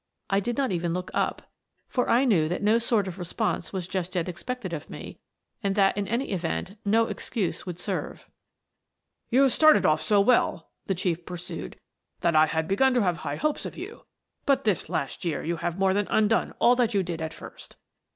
[0.31, 1.43] I did not even look up,
[1.87, 5.19] for I knew that no sort of response was just yet expected of me,
[5.61, 8.27] and that, in any event, no excuse would serve.
[9.29, 11.79] "You started off so well," the Chief pursued,"
[12.21, 14.05] that I had begun to have high hopes of you,
[14.47, 17.77] but this last year you have more than undone all that you did at first.